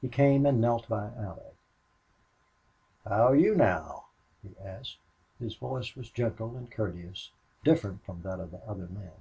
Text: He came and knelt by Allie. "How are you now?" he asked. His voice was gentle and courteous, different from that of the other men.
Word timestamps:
He 0.00 0.08
came 0.08 0.46
and 0.46 0.58
knelt 0.58 0.88
by 0.88 1.08
Allie. 1.18 1.58
"How 3.04 3.26
are 3.28 3.36
you 3.36 3.54
now?" 3.54 4.06
he 4.42 4.56
asked. 4.58 4.96
His 5.38 5.54
voice 5.54 5.94
was 5.94 6.08
gentle 6.08 6.56
and 6.56 6.72
courteous, 6.72 7.30
different 7.62 8.02
from 8.02 8.22
that 8.22 8.40
of 8.40 8.52
the 8.52 8.64
other 8.66 8.86
men. 8.86 9.12